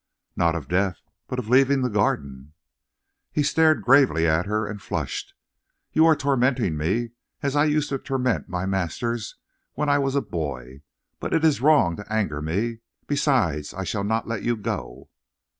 [0.35, 2.53] "Not of death, but of leaving the Garden."
[3.31, 5.35] He stared gravely at her, and flushed.
[5.93, 7.11] "You are tormenting me
[7.43, 9.35] as I used to torment my masters
[9.73, 10.81] when I was a boy.
[11.19, 12.79] But it is wrong to anger me.
[13.05, 15.11] Besides I shall not let you go."